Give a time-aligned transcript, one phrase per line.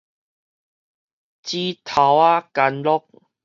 [0.03, 0.05] 指頭
[2.23, 3.03] 仔干樂